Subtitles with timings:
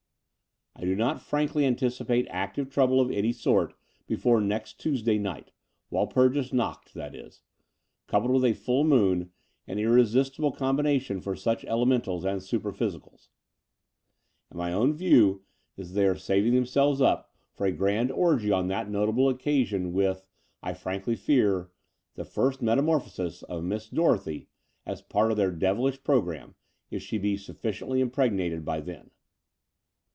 [0.73, 3.75] "I do not frankly anticipate active trouble of any sort
[4.07, 5.51] before next Tuesday night—
[5.91, 7.43] Walpurgis Nackt that is,
[8.07, 9.31] coupled with full moon,
[9.67, 13.27] an irresistible combination for such elementals and superphysicals—
[14.51, 15.43] ^and my own view
[15.77, 18.51] is that they are saving themselves up for a The Dower House 241 grand orgy
[18.51, 20.25] on that notable occasion with,
[20.63, 21.69] I frankly fear,
[22.15, 24.47] the first metamorphosis of Miss Dorothy
[24.87, 26.55] as part of their devilish programme,
[26.89, 29.11] if she be suffi ciently impregnated by then.